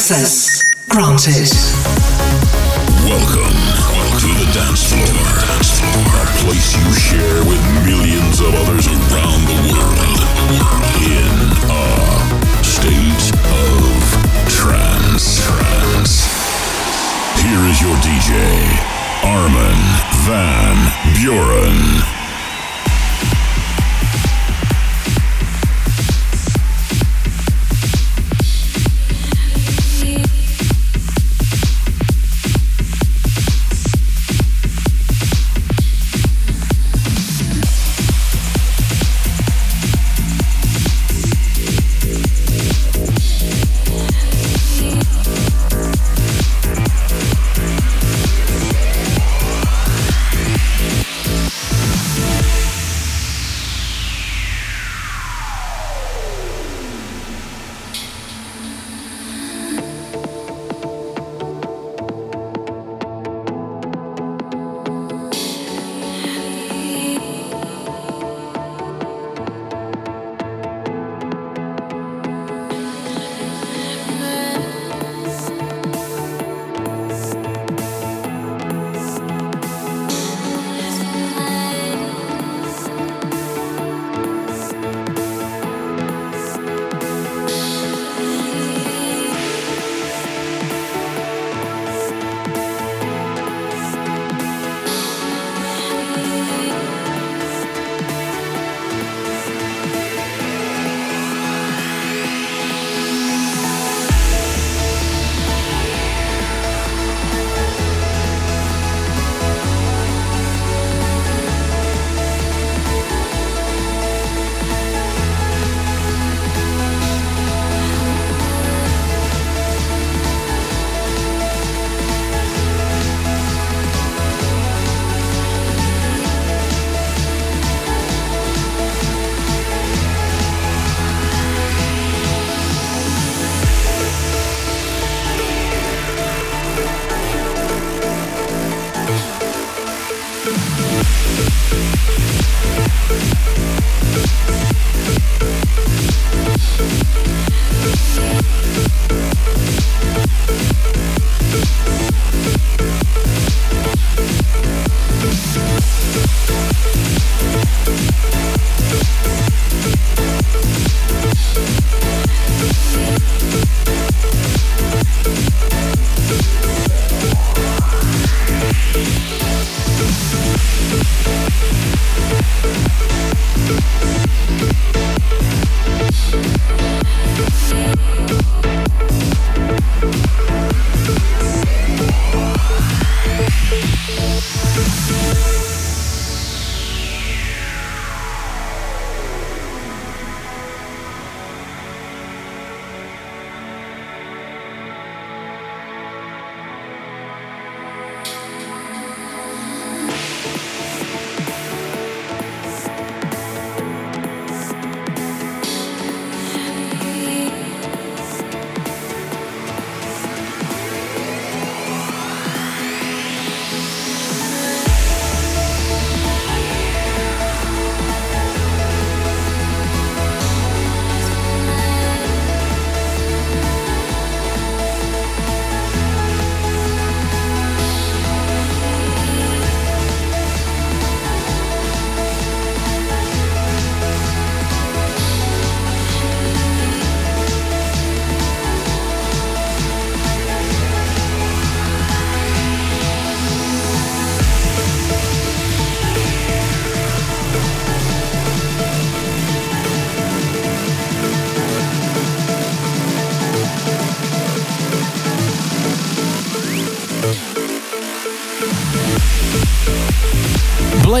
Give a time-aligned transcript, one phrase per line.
[0.00, 1.52] Access granted.
[3.04, 3.52] Welcome
[4.16, 8.79] to the dance floor, a place you share with millions of others.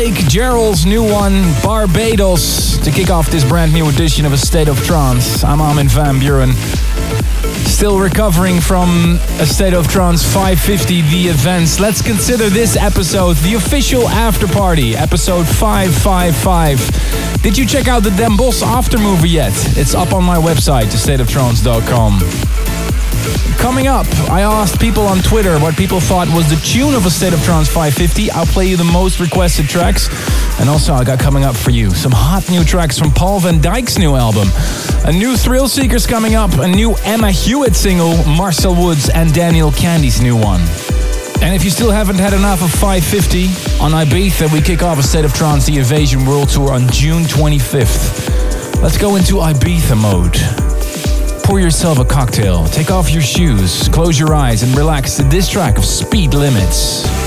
[0.00, 4.66] Blake Jarrell's new one, Barbados, to kick off this brand new edition of A State
[4.66, 5.44] of Trance.
[5.44, 6.54] I'm Armin van Buuren.
[7.68, 11.78] Still recovering from A State of Trance 550, the events.
[11.80, 17.42] Let's consider this episode the official after party, episode 555.
[17.42, 19.52] Did you check out the Den after movie yet?
[19.76, 22.49] It's up on my website, astateoftrance.com.
[23.60, 27.10] Coming up, I asked people on Twitter what people thought was the tune of a
[27.10, 28.30] State of Trance 550.
[28.30, 30.08] I'll play you the most requested tracks.
[30.58, 33.60] And also, I got coming up for you some hot new tracks from Paul van
[33.60, 34.48] Dyk's new album.
[35.04, 39.70] A new Thrill Seekers coming up, a new Emma Hewitt single, Marcel Woods and Daniel
[39.72, 40.62] Kandi's new one.
[41.42, 43.44] And if you still haven't had enough of 550,
[43.84, 47.24] on Ibiza we kick off a State of Trance The Invasion World Tour on June
[47.24, 48.82] 25th.
[48.82, 50.69] Let's go into Ibiza mode
[51.50, 55.48] pour yourself a cocktail, take off your shoes, close your eyes, and relax to this
[55.48, 57.19] track of Speed Limits.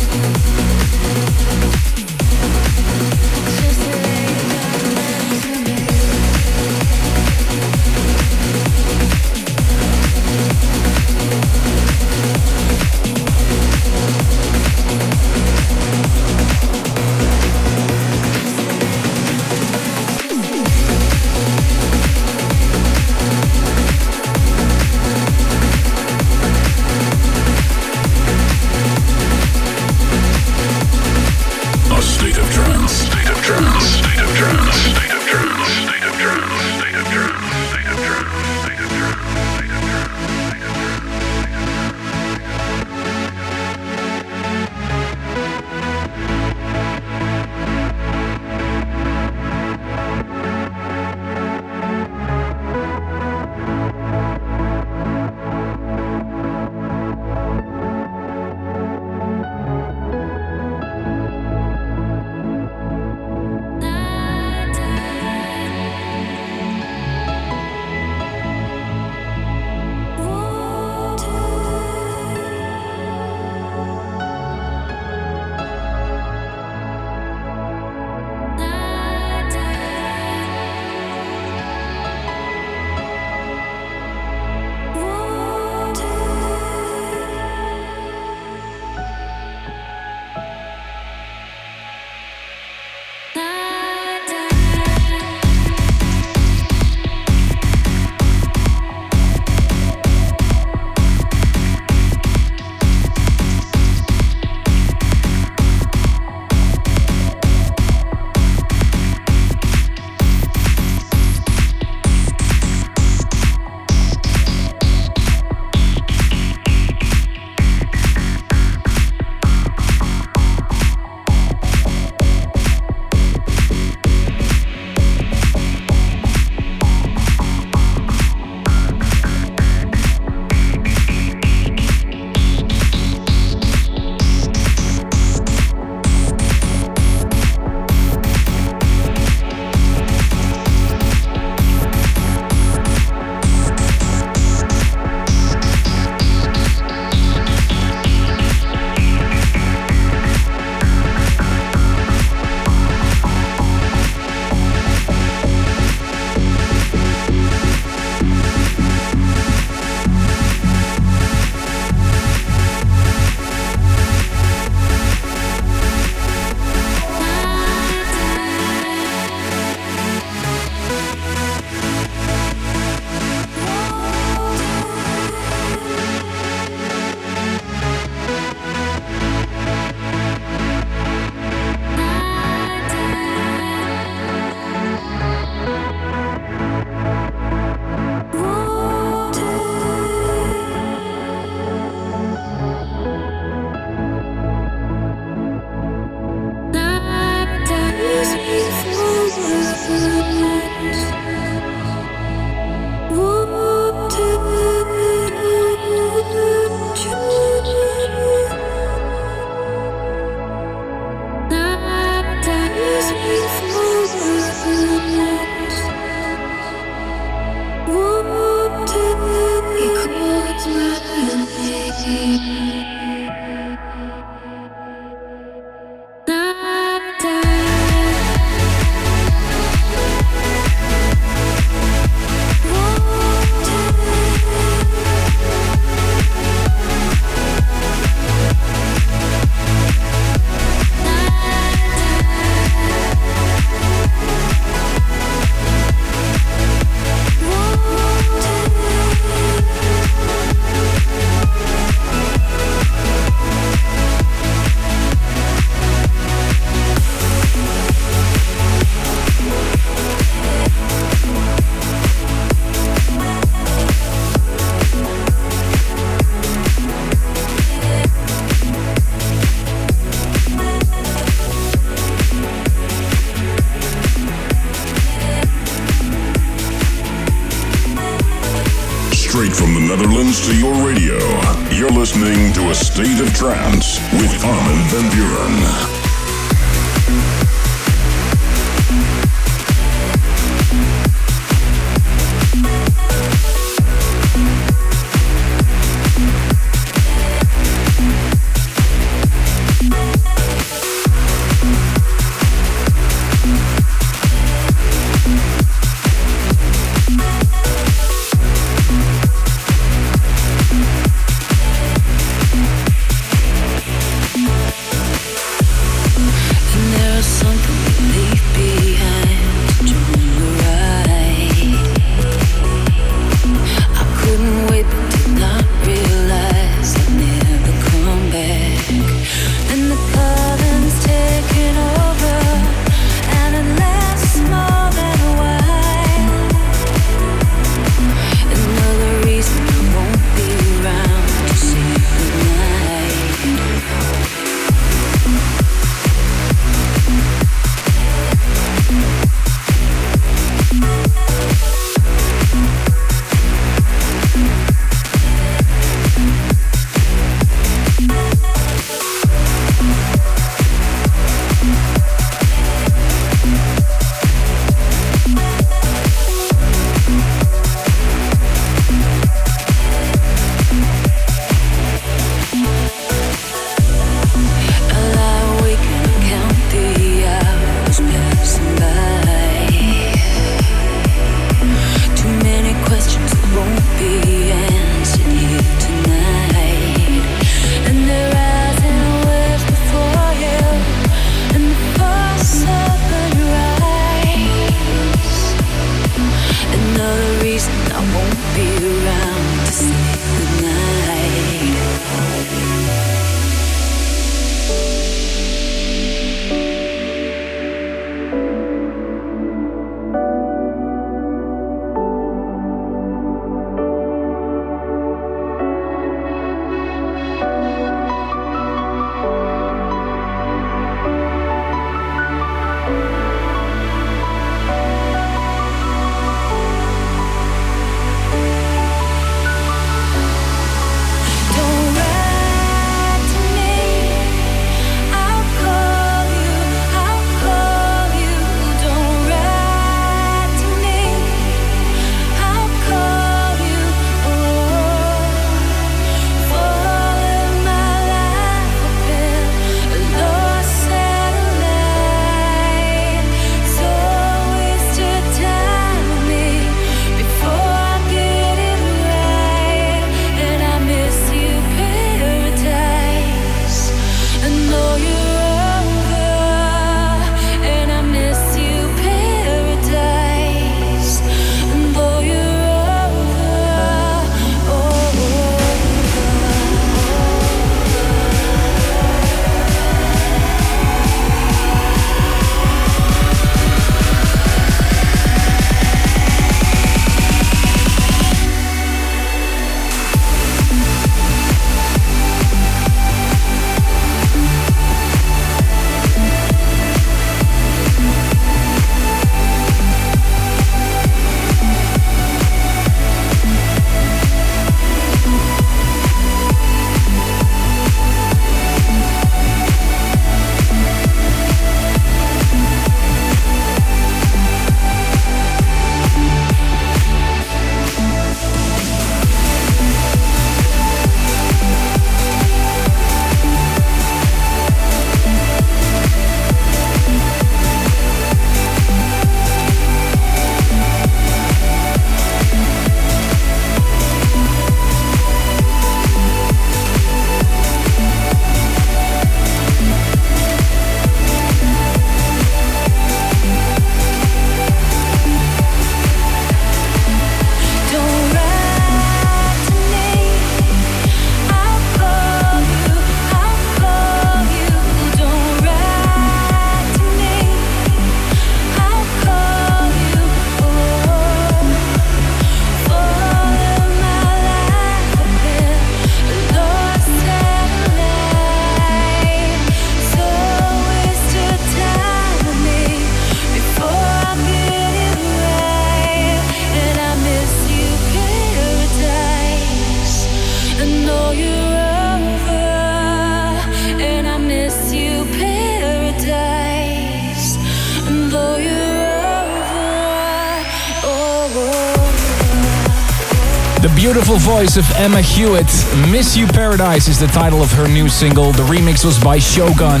[594.12, 595.70] Beautiful voice of Emma Hewitt.
[596.10, 598.50] Miss You Paradise is the title of her new single.
[598.50, 600.00] The remix was by Shogun.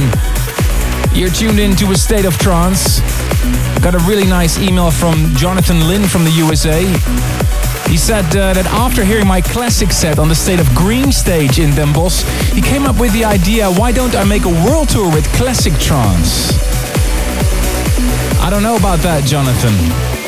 [1.16, 2.98] You're tuned in to a state of trance.
[3.80, 6.82] Got a really nice email from Jonathan Lynn from the USA.
[7.88, 11.60] He said uh, that after hearing my classic set on the State of Green stage
[11.60, 11.94] in Den
[12.52, 15.74] he came up with the idea why don't I make a world tour with classic
[15.74, 16.58] trance?
[18.40, 20.19] I don't know about that, Jonathan.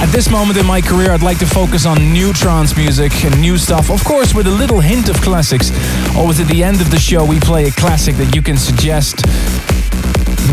[0.00, 3.38] At this moment in my career, I'd like to focus on new trance music and
[3.38, 5.70] new stuff, of course, with a little hint of classics.
[6.16, 9.26] Always at the end of the show, we play a classic that you can suggest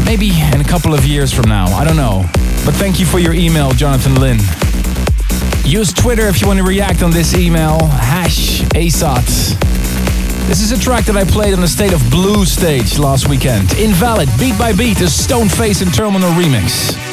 [0.05, 1.65] maybe in a couple of years from now.
[1.67, 2.25] I don't know.
[2.65, 4.39] But thank you for your email, Jonathan Lynn.
[5.63, 7.79] Use Twitter if you want to react on this email.
[7.88, 9.57] Hash ASOT.
[10.47, 13.73] This is a track that I played on the State of Blue stage last weekend.
[13.73, 17.07] Invalid, beat by beat, a Stoneface and Terminal remix.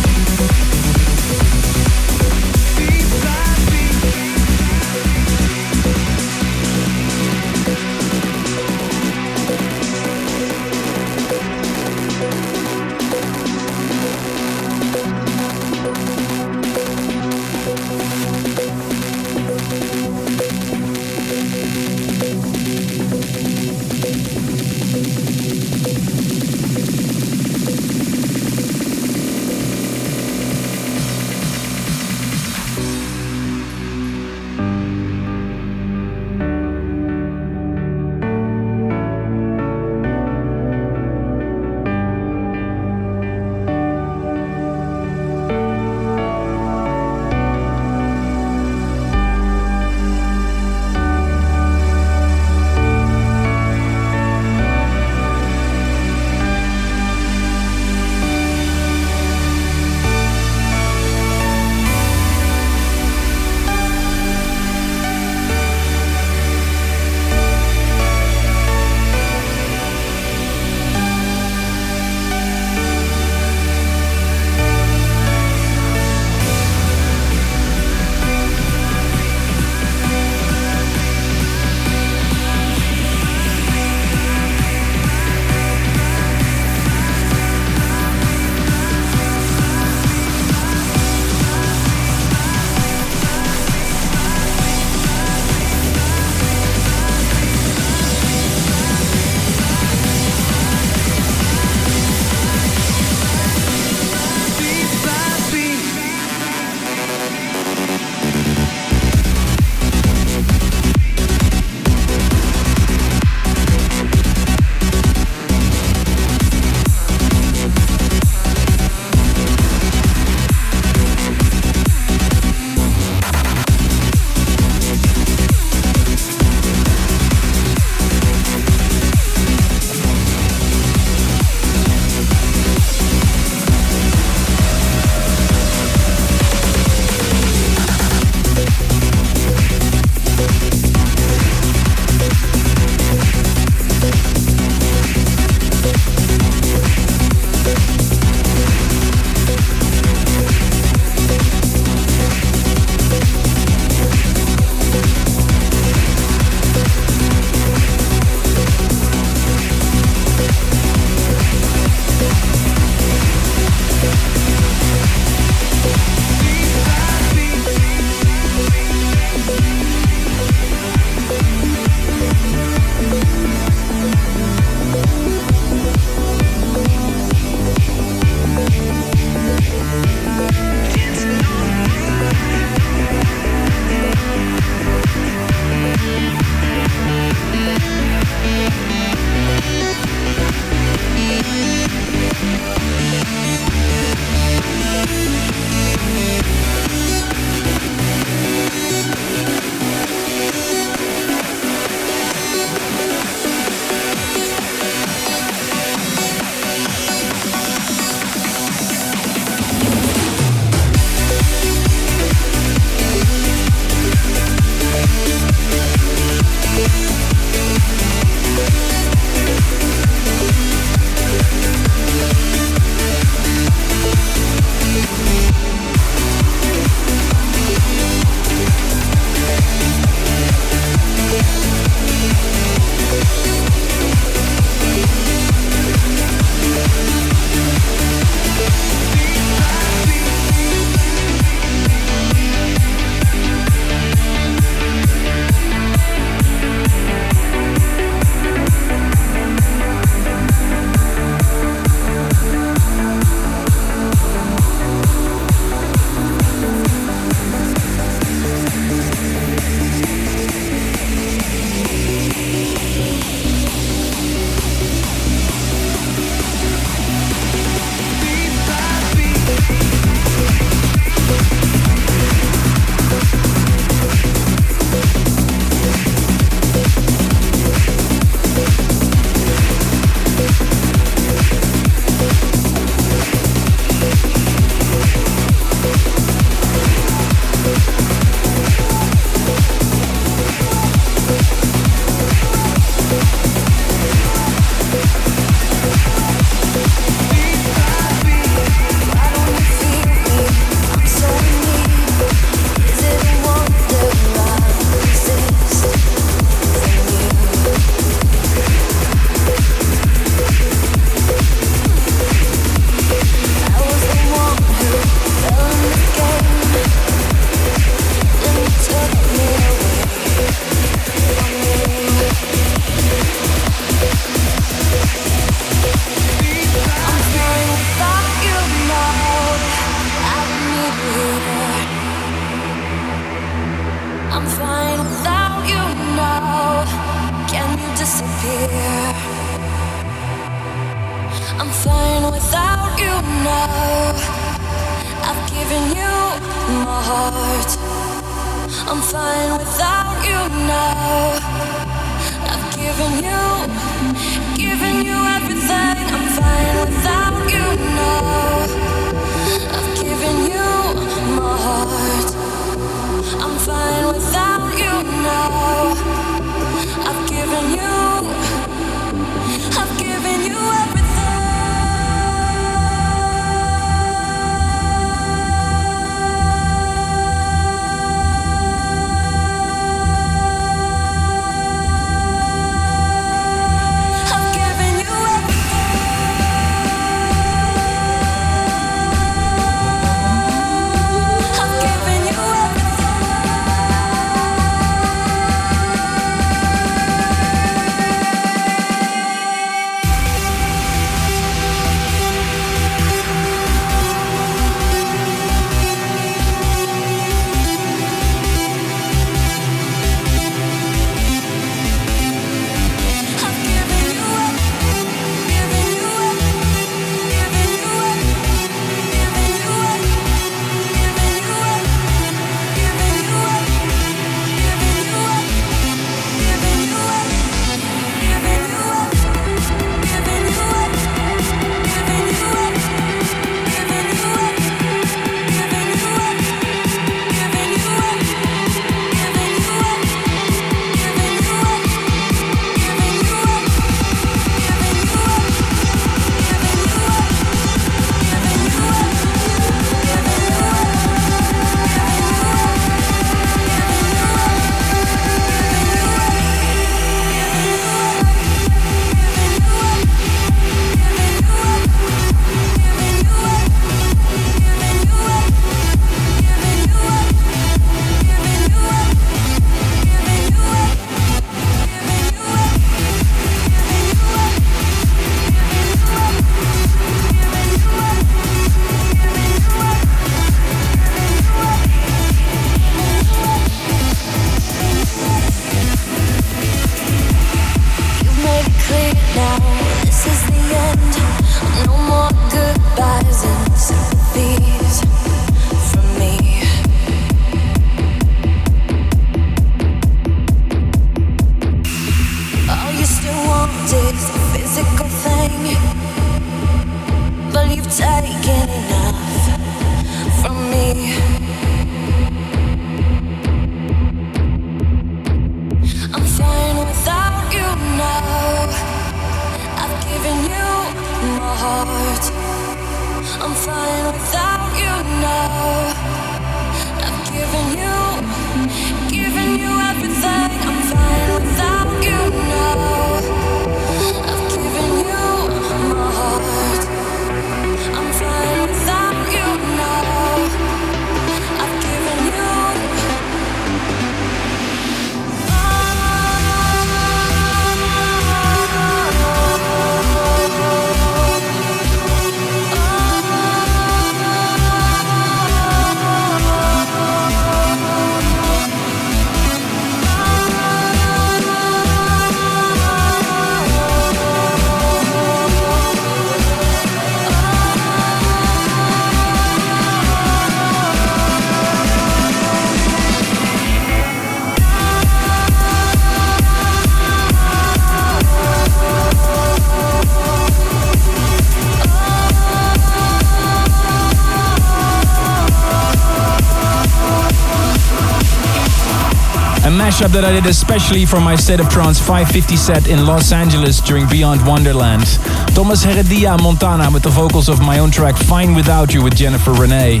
[589.96, 593.80] Mashup that I did especially for my State of Trance 550 set in Los Angeles
[593.80, 595.06] during Beyond Wonderland.
[595.54, 599.52] Thomas Heredia Montana with the vocals of my own track Fine Without You with Jennifer
[599.52, 600.00] Rene.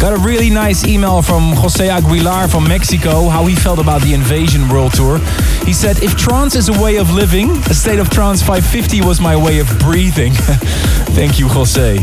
[0.00, 4.14] Got a really nice email from Jose Aguilar from Mexico, how he felt about the
[4.14, 5.18] Invasion World Tour.
[5.66, 9.20] He said, If trance is a way of living, a State of Trance 550 was
[9.20, 10.32] my way of breathing.
[11.12, 11.98] Thank you, Jose.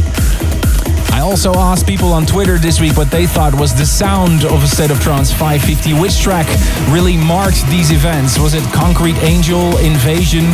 [1.14, 4.64] I also asked people on Twitter this week what they thought was the sound of
[4.64, 5.93] a State of Trance 550.
[5.93, 6.47] Which track
[6.89, 8.39] really marked these events?
[8.39, 10.45] Was it Concrete Angel, Invasion,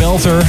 [0.00, 0.40] Belter?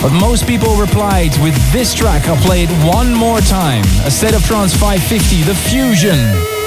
[0.00, 2.26] But most people replied with this track.
[2.28, 3.84] I'll play it one more time.
[4.04, 6.57] A State of Trance 550, The Fusion.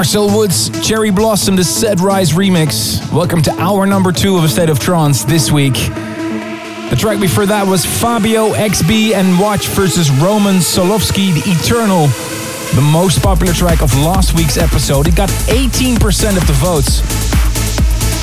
[0.00, 2.96] Marcel Woods, Cherry Blossom, the Set Rise remix.
[3.12, 5.74] Welcome to hour number two of A State of Trance this week.
[5.74, 12.06] The track before that was Fabio XB and Wach versus Roman Solovsky, The Eternal,
[12.74, 15.06] the most popular track of last week's episode.
[15.06, 16.00] It got 18%
[16.38, 17.04] of the votes.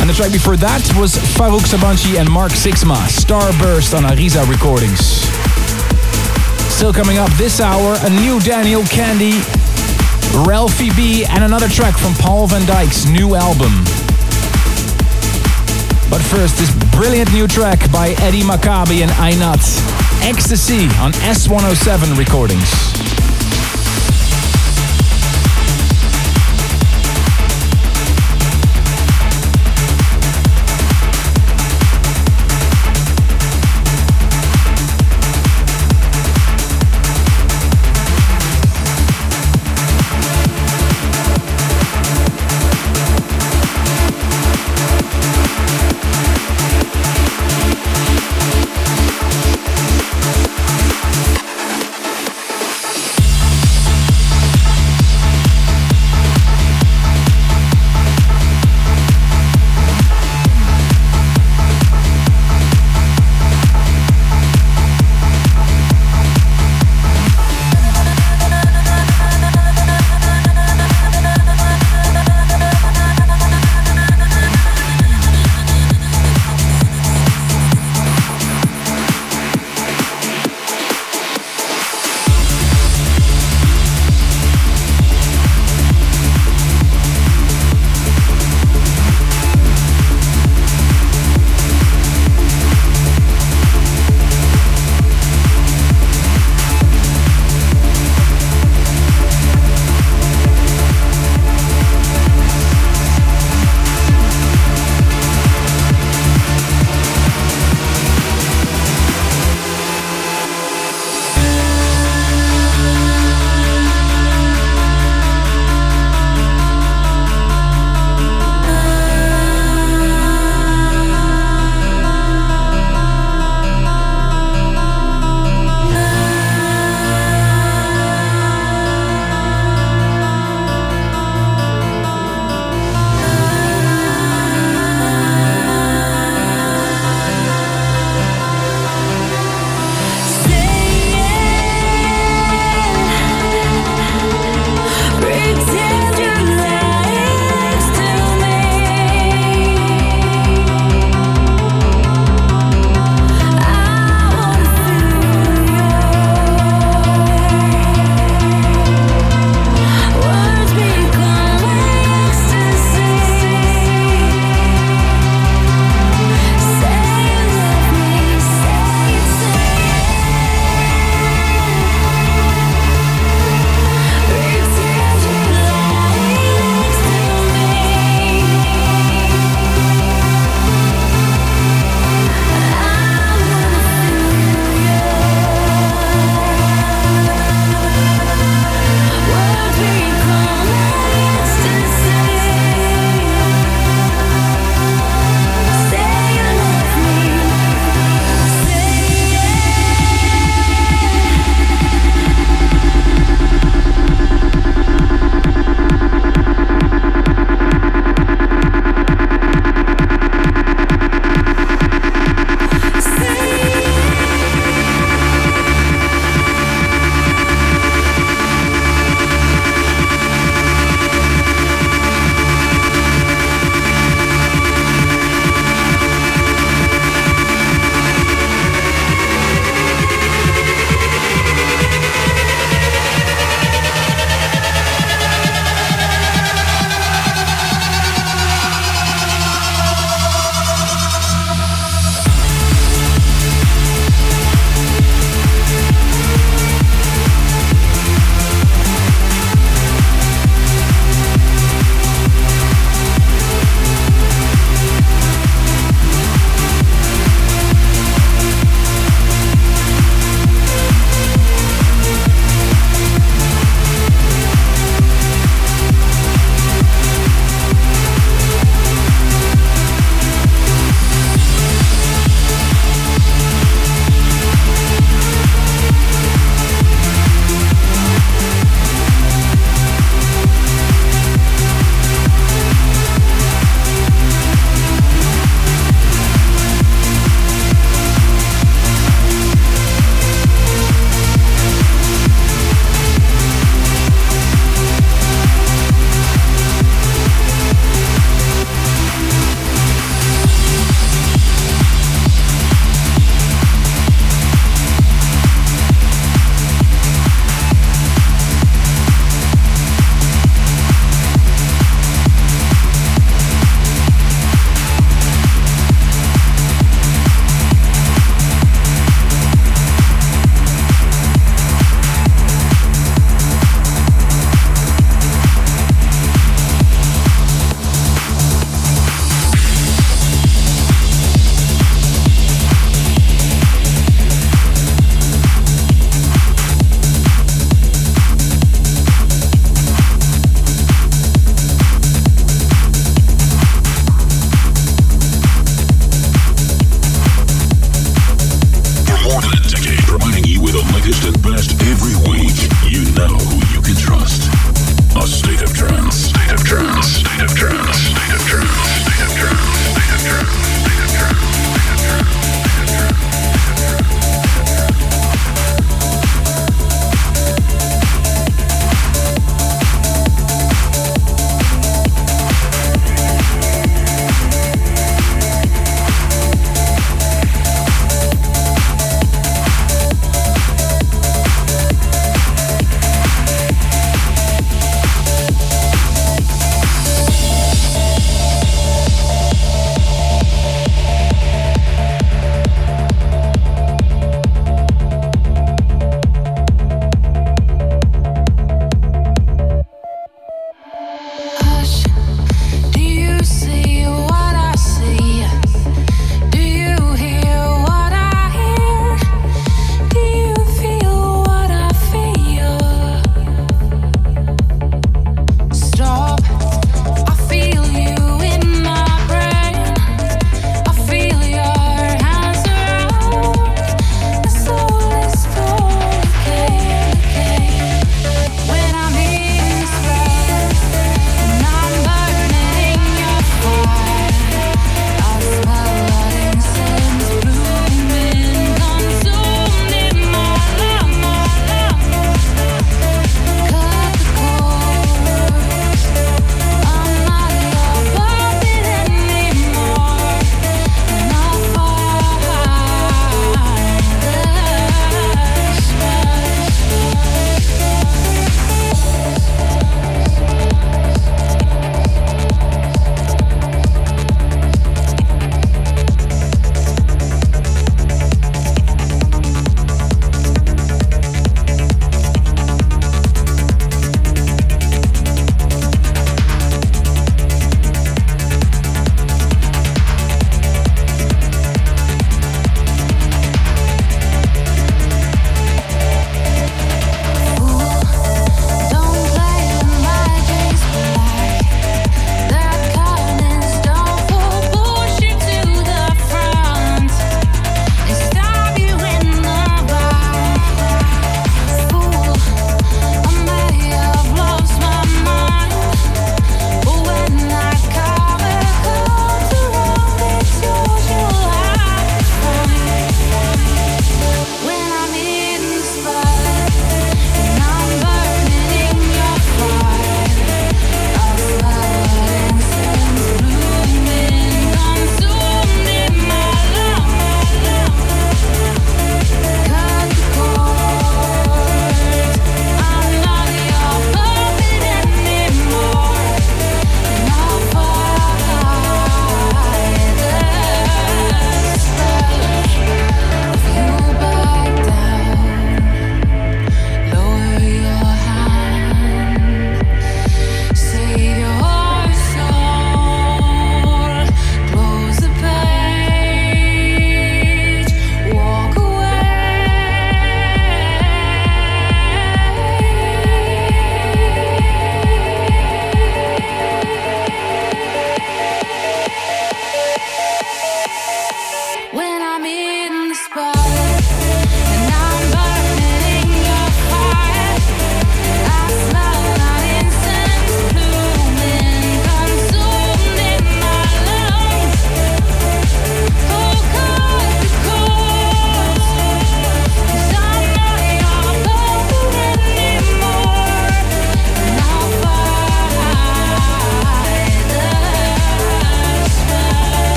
[0.00, 5.28] And the track before that was Faruk Sabanci and Mark Sixma, Starburst on Ariza Recordings.
[6.72, 9.44] Still coming up this hour, a new Daniel Kandi,
[10.44, 13.72] Ralphie B, and another track from Paul van Dyk's new album.
[16.10, 19.62] But first, this brilliant new track by Eddie Maccabi and Ainat,
[20.22, 23.05] Ecstasy on S107 Recordings.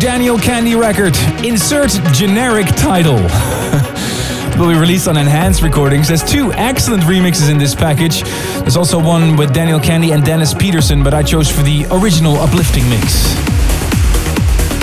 [0.00, 1.16] Daniel Kandi record.
[1.44, 3.16] Insert generic title.
[4.58, 6.08] will be released on Enhanced Recordings.
[6.08, 8.22] There's two excellent remixes in this package.
[8.60, 12.36] There's also one with Daniel Kandi and Dennis Peterson, but I chose for the original
[12.36, 13.34] uplifting mix.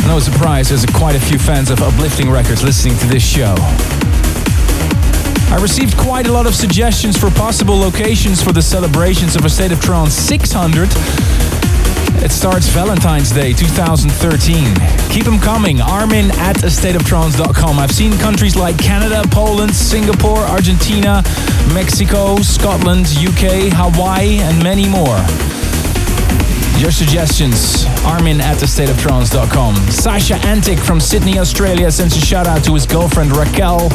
[0.08, 3.56] No surprise, there's quite a few fans of uplifting records listening to this show.
[5.52, 9.50] I received quite a lot of suggestions for possible locations for the celebrations of A
[9.50, 10.90] State of Trance 600.
[12.24, 14.76] It starts Valentine's Day 2013.
[15.10, 15.82] Keep them coming.
[15.82, 17.80] Armin at astateoftrance.com.
[17.80, 21.24] I've seen countries like Canada, Poland, Singapore, Argentina,
[21.74, 25.18] Mexico, Scotland, UK, Hawaii, and many more.
[26.82, 29.76] Your suggestions, Armin at thestateoftrance.com.
[29.92, 33.90] Sasha Antic from Sydney, Australia sends a shout out to his girlfriend Raquel.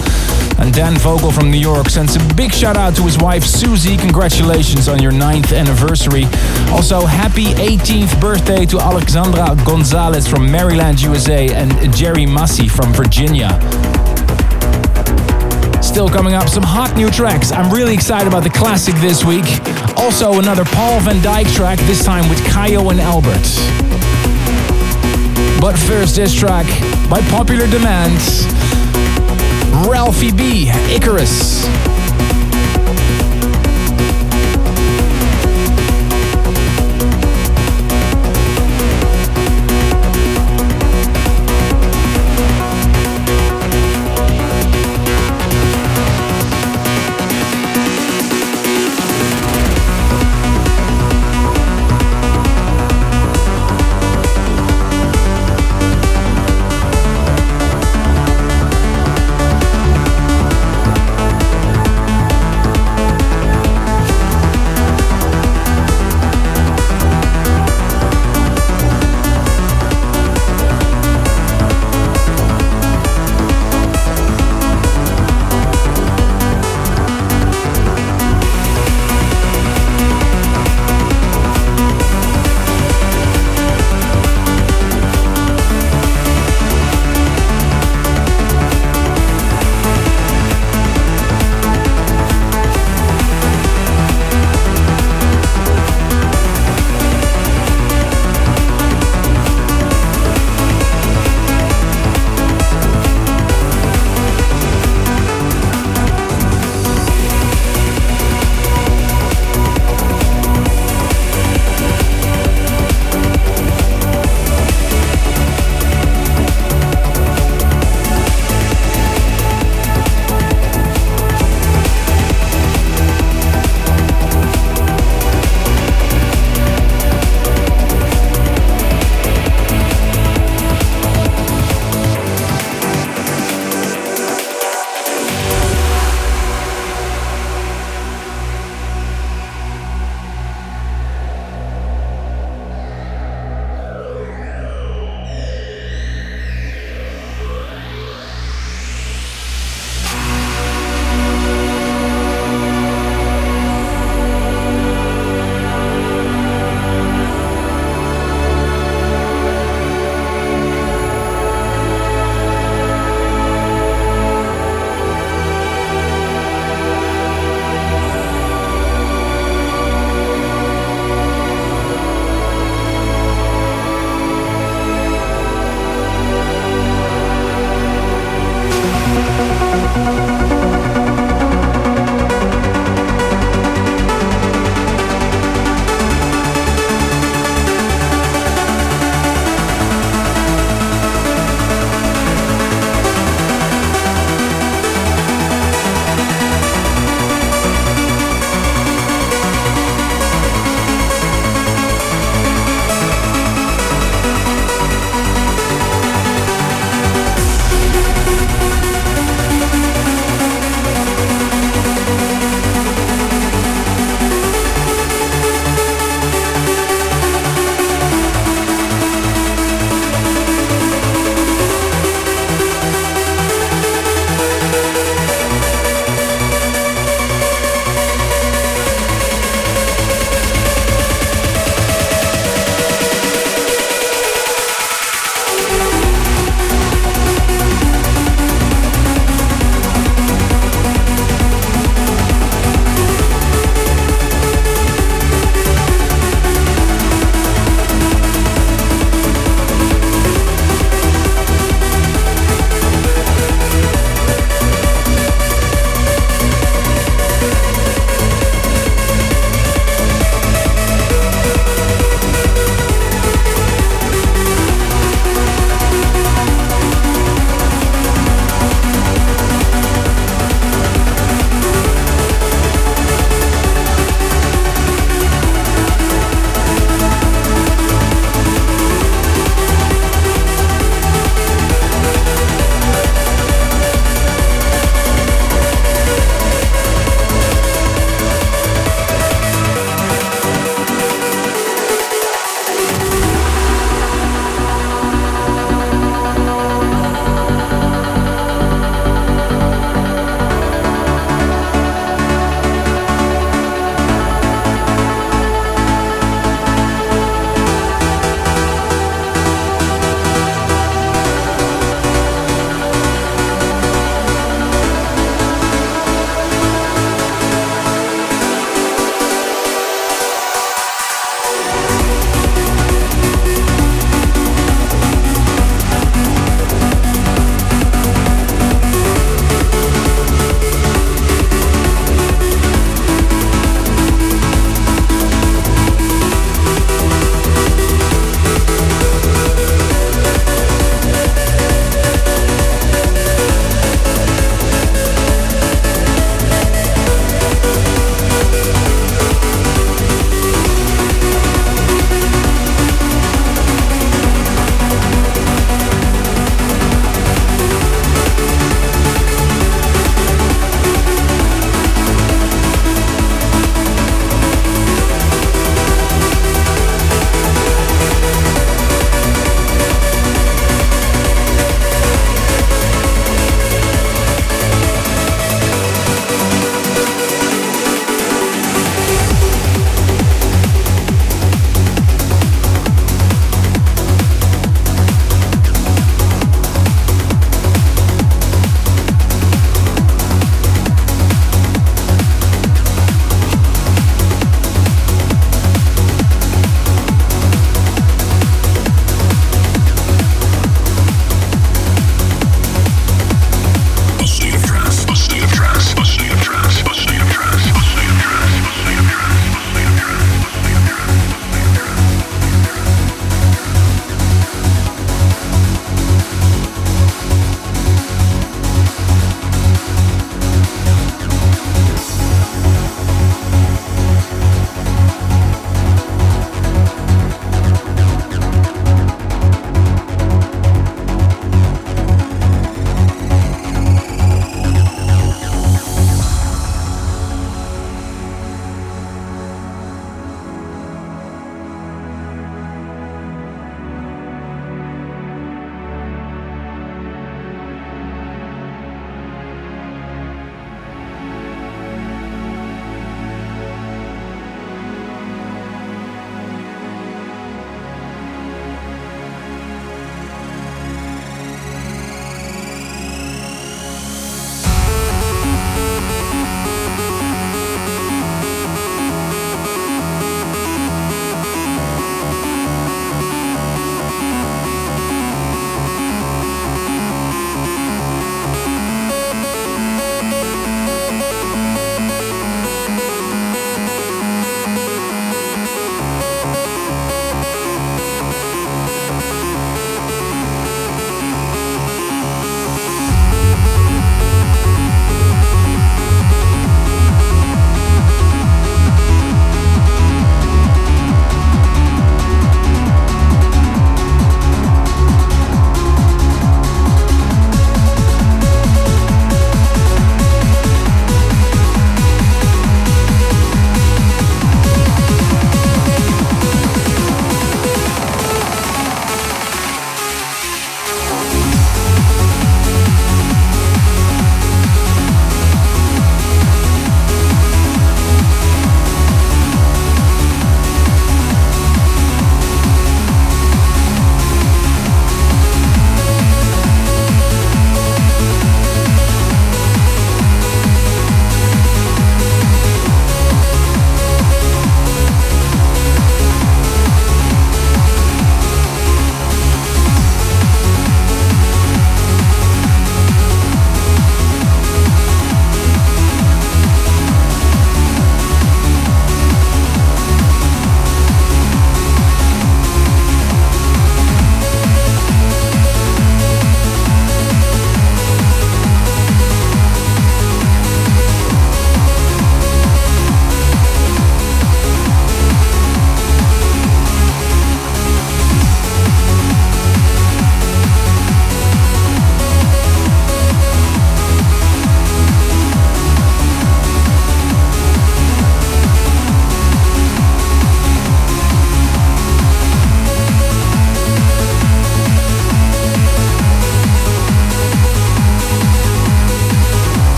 [0.61, 3.97] And Dan Vogel from New York sends a big shout out to his wife Susie.
[3.97, 6.24] Congratulations on your ninth anniversary.
[6.70, 13.49] Also, happy 18th birthday to Alexandra Gonzalez from Maryland, USA, and Jerry Massey from Virginia.
[15.82, 17.53] Still coming up, some hot new tracks.
[17.53, 19.47] I'm really excited about the classic this week.
[19.97, 23.49] Also, another Paul van Dyk track, this time with Kayo and Albert.
[25.61, 26.66] But first, this track,
[27.11, 28.20] by popular demand,
[29.72, 31.90] Ralphie B, Icarus.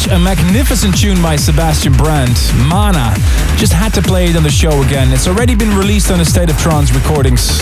[0.00, 2.38] Such a magnificent tune by Sebastian Brandt.
[2.56, 3.14] Mana.
[3.58, 5.12] Just had to play it on the show again.
[5.12, 7.60] It's already been released on the State of Trance recordings.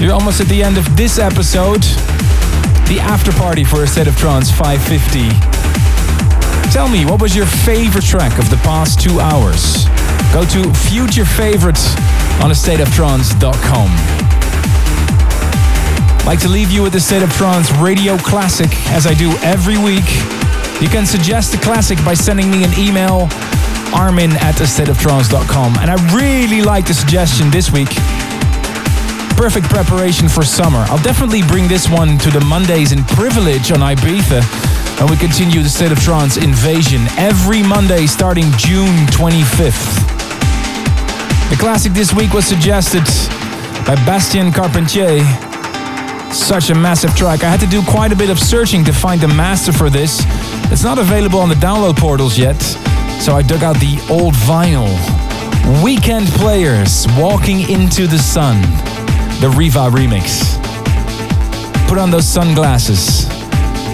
[0.00, 1.82] You're almost at the end of this episode.
[2.88, 5.28] The after party for a State of Trance 550.
[6.70, 9.84] Tell me, what was your favorite track of the past two hours?
[10.32, 11.94] Go to future favorites
[12.40, 13.90] on a stateoftrance.com.
[16.24, 19.76] Like to leave you with the State of Trance radio classic as I do every
[19.76, 20.08] week.
[20.84, 23.28] You can suggest a classic by sending me an email,
[23.94, 25.78] armin at stateoftrance.com.
[25.78, 27.88] And I really like the suggestion this week.
[29.34, 30.84] Perfect preparation for summer.
[30.90, 34.44] I'll definitely bring this one to the Mondays in Privilege on Ibiza.
[35.00, 39.88] And we continue the State of Trance invasion every Monday starting June 25th.
[41.48, 43.04] The classic this week was suggested
[43.86, 45.24] by Bastien Carpentier.
[46.30, 47.42] Such a massive track.
[47.42, 50.20] I had to do quite a bit of searching to find the master for this.
[50.72, 52.60] It's not available on the download portals yet,
[53.20, 54.92] so I dug out the old vinyl.
[55.82, 58.60] Weekend Players, Walking into the Sun,
[59.40, 60.58] the Riva remix.
[61.88, 63.26] Put on those sunglasses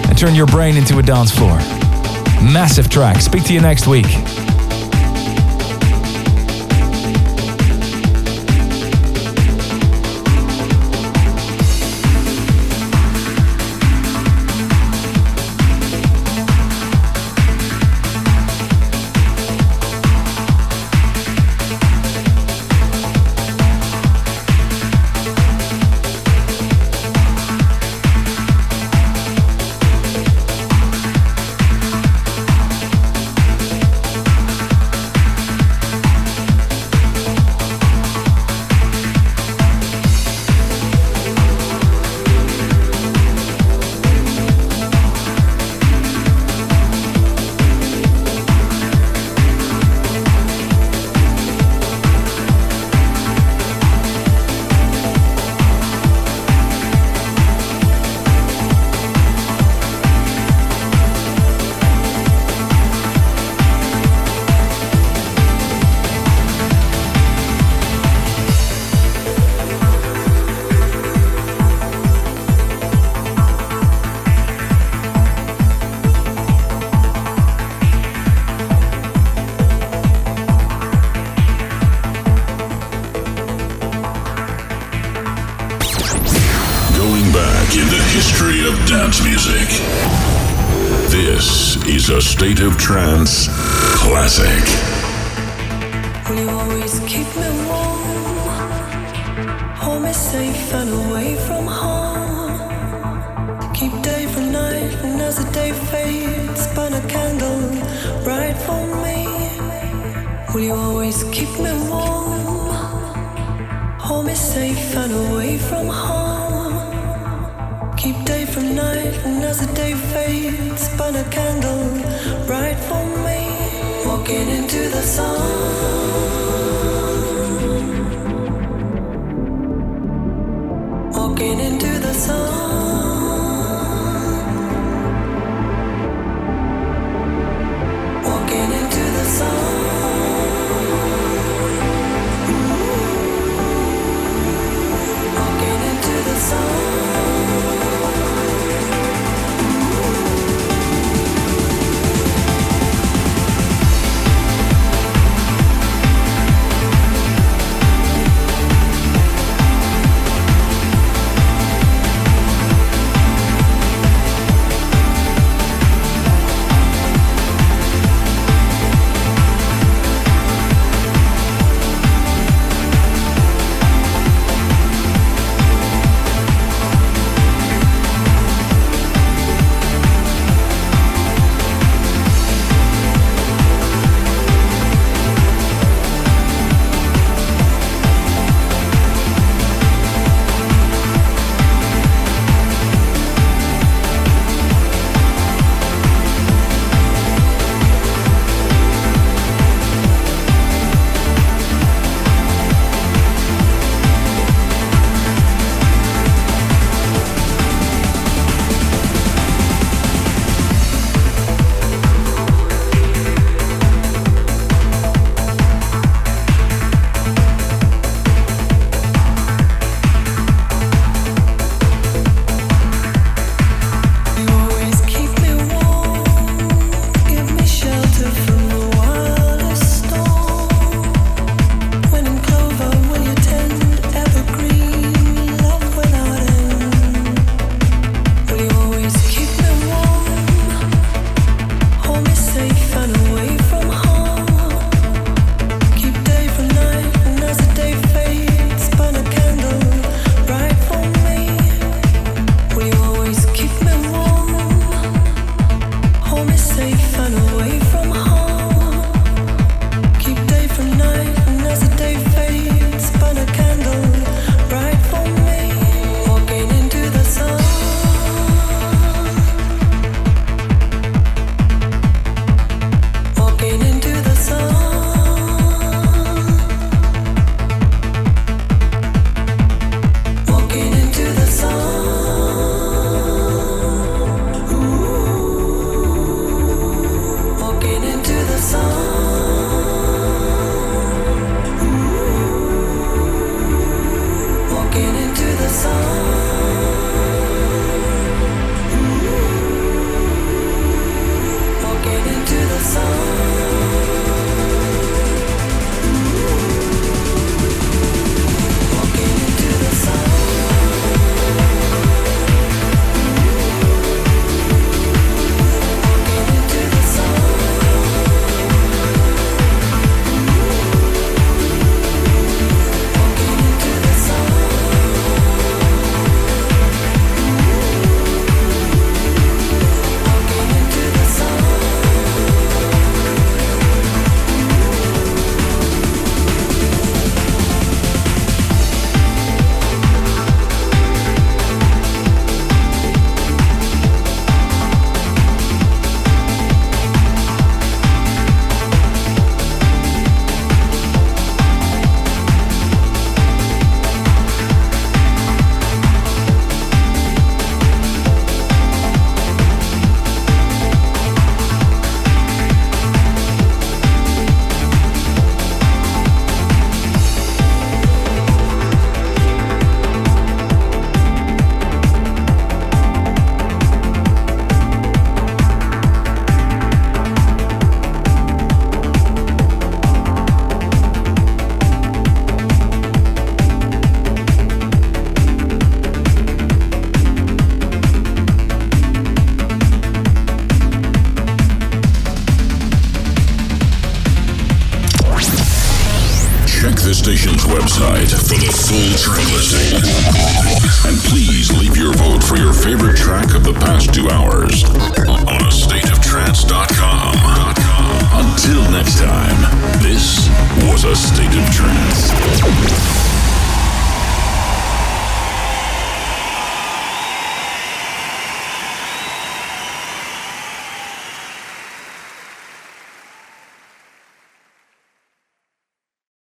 [0.07, 1.57] and turn your brain into a dance floor.
[2.41, 3.21] Massive track.
[3.21, 4.07] Speak to you next week.